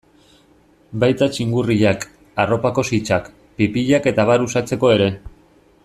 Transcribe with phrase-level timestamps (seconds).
[1.03, 2.07] Baita txingurriak,
[2.45, 3.29] arropako sitsak,
[3.61, 5.13] pipiak eta abar uxatzeko ere.